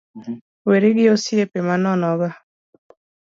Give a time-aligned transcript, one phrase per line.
[0.67, 2.29] Weri gi osiepe manono go